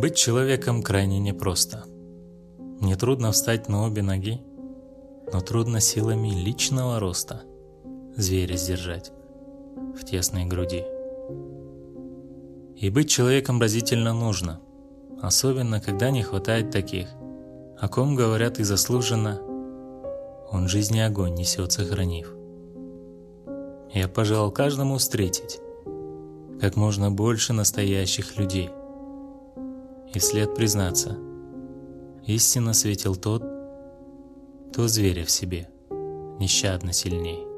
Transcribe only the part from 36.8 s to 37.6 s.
сильней.